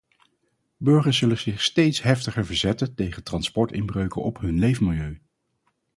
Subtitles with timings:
[0.77, 5.21] Burgers zullen zich steeds heviger verzetten tegen transportinbreuken op hun leefmilieu.